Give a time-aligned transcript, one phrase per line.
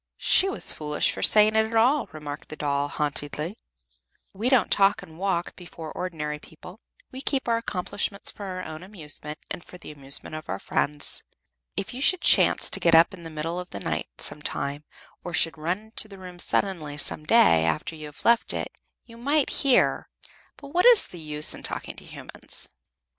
[0.17, 3.55] "She was foolish for saying it at all," remarked the doll, haughtily.
[4.33, 6.79] "We don't talk and walk before ordinary people;
[7.11, 11.21] we keep our accomplishments for our own amusement, and for the amusement of our friends.
[11.77, 14.85] If you should chance to get up in the middle of the night, some time,
[15.23, 18.71] or should run into the room suddenly some day, after you have left it,
[19.05, 20.09] you might hear
[20.57, 22.69] but what is the use of talking to human beings?"